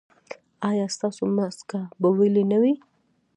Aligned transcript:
ایا 0.69 0.85
ستاسو 0.95 1.23
مسکه 1.35 1.79
به 2.01 2.07
ویلې 2.17 2.43
نه 2.51 2.57
وي؟ 2.61 2.73